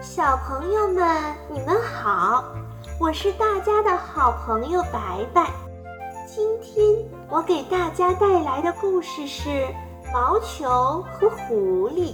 [0.00, 2.44] 小朋友们，你们好，
[3.00, 5.50] 我是大家的好朋友白白。
[6.24, 6.96] 今天
[7.28, 9.48] 我给大家带来的故事是
[10.12, 12.12] 《毛球和狐狸》。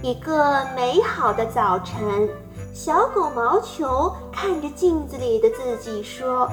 [0.00, 2.30] 一个美好的早晨，
[2.72, 6.50] 小狗毛球看着镜子里的自己说：“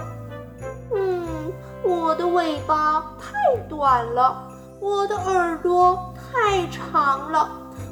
[0.93, 4.46] 嗯，我的尾巴太短了，
[4.82, 7.50] 我的耳朵太长了。”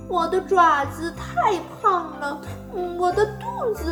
[0.09, 2.41] 我的爪子太胖了，
[2.97, 3.91] 我的肚子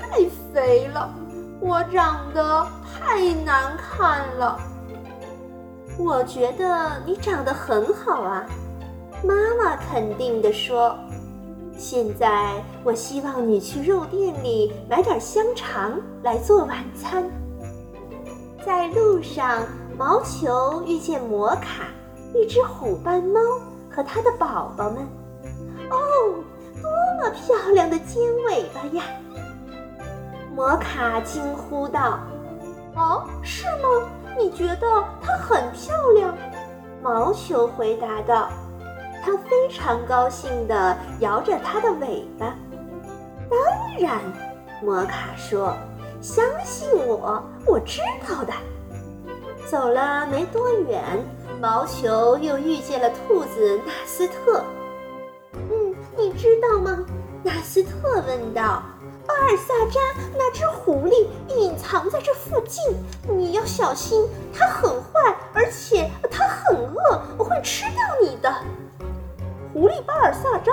[0.00, 1.12] 太肥了，
[1.60, 4.58] 我长得太难看了。
[5.98, 8.46] 我觉得你长得很好啊，
[9.22, 10.98] 妈妈肯定地说。
[11.76, 17.30] 现在我希望你去肉店里买点香肠来做晚餐。
[18.64, 19.62] 在路上，
[19.98, 21.84] 毛球遇见摩卡，
[22.34, 23.38] 一只虎斑猫
[23.90, 25.06] 和它的宝宝们。
[25.90, 26.44] 哦，
[26.82, 29.04] 多么漂亮的尖尾巴呀！
[30.54, 32.18] 摩卡惊呼道
[32.96, 34.08] ：“哦，是吗？
[34.38, 36.34] 你觉得它很漂亮？”
[37.00, 38.48] 毛球回答道
[39.24, 42.54] ：“它非常高兴地摇着它的尾巴。”
[43.48, 43.58] 当
[43.98, 44.20] 然，
[44.82, 45.74] 摩卡说
[46.20, 48.52] ：“相信我，我知道的。”
[49.64, 51.02] 走了没多远，
[51.60, 54.64] 毛球又遇见了兔子纳斯特。
[56.38, 57.04] 知道吗？
[57.42, 58.82] 纳斯特问道。
[59.26, 60.00] 巴尔萨扎
[60.38, 62.82] 那只狐狸隐藏在这附近，
[63.28, 68.50] 你要小心，它很坏，而且它很饿，我会吃掉你的。
[69.74, 70.72] 狐狸巴尔萨扎，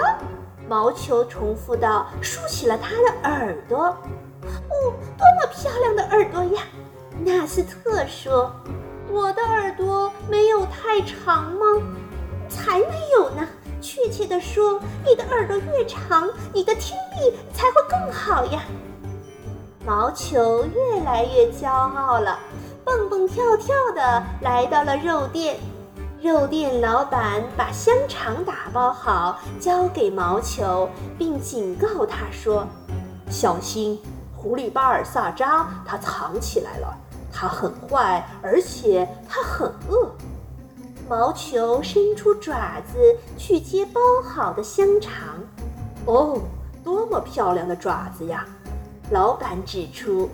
[0.70, 3.78] 毛球重复道，竖起了它的耳朵。
[3.88, 6.62] 哦，多么漂亮的耳朵呀！
[7.26, 8.52] 纳斯特说。
[9.12, 11.66] 我的耳朵没有太长吗？
[12.48, 13.48] 才没有呢。
[13.82, 18.62] 确切地说，你的耳朵越长，你的听力才会更好呀。
[19.86, 22.40] 毛球越来越骄傲了，
[22.84, 25.58] 蹦蹦跳跳地来到了肉店。
[26.22, 30.90] 肉店老板把香肠打包好，交给毛球，
[31.20, 32.66] 并警告他说
[33.30, 34.02] ：“小心，
[34.36, 36.98] 狐狸巴尔萨扎，它藏起来了，
[37.32, 40.10] 它很坏，而且它很饿。”
[41.08, 45.14] 毛球伸出爪子去接包好的香肠，
[46.06, 46.42] 哦，
[46.84, 48.44] 多么漂亮的爪子呀！
[49.12, 50.28] 老板指出。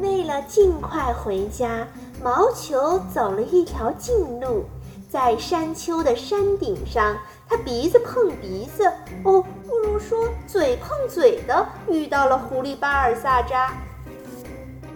[0.00, 1.86] 为了尽快回家，
[2.22, 4.64] 毛球走了一条近路，
[5.10, 7.14] 在山丘的山顶上，
[7.46, 8.90] 他鼻子碰鼻子，
[9.24, 13.74] 哦，不如说嘴碰嘴的遇到了狐狸巴尔萨扎。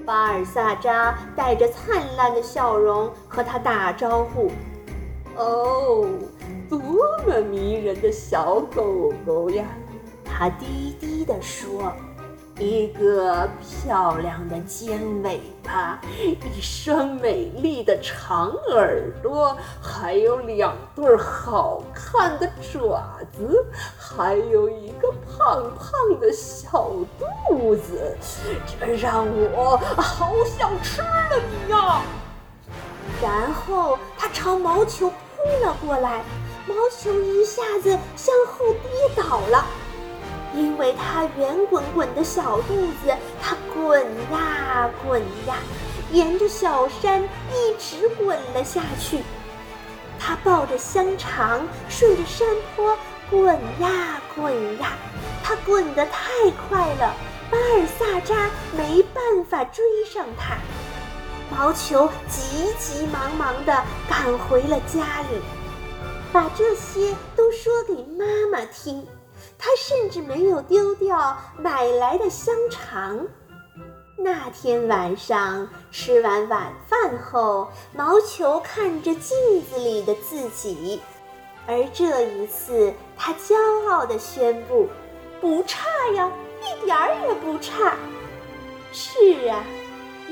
[0.06, 4.50] 巴尔萨扎带着灿烂的笑容和他打招呼。
[5.36, 6.08] 哦，
[6.68, 6.78] 多
[7.26, 9.64] 么迷人的小狗狗呀！
[10.24, 11.92] 它低低地说
[12.58, 23.02] ：“一个漂亮的尖尾巴，一双美丽的长耳朵，还有两对好看的爪
[23.36, 23.64] 子，
[23.98, 26.90] 还有一个胖胖的小
[27.48, 28.16] 肚子，
[28.80, 32.02] 这让我好想吃了你呀！”
[33.22, 35.10] 然后它朝毛球。
[35.46, 36.24] 扑了过来，
[36.66, 39.64] 毛球一下子向后跌倒了，
[40.52, 42.74] 因为它圆滚滚的小肚
[43.04, 45.56] 子，它滚呀滚呀，
[46.10, 49.22] 沿着小山一直滚了下去。
[50.18, 52.96] 它抱着香肠，顺着山坡
[53.30, 54.94] 滚呀滚呀，
[55.44, 57.14] 它滚得太快了，
[57.50, 60.56] 巴尔萨扎没办法追上它。
[61.50, 65.40] 毛球急急忙忙地赶回了家里，
[66.32, 69.06] 把这些都说给妈妈听。
[69.58, 73.26] 他甚至没有丢掉买来的香肠。
[74.18, 81.00] 那天晚上吃完晚饭后，毛球看着镜子里的自己，
[81.66, 83.54] 而这一次，他骄
[83.88, 84.88] 傲地宣布
[85.40, 86.30] ：“不差呀，
[86.62, 87.94] 一点儿也不差。”
[88.92, 89.62] 是啊。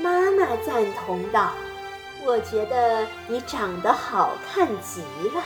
[0.01, 1.53] 妈妈赞同道
[2.25, 5.43] ：“我觉得你长得好看极了。”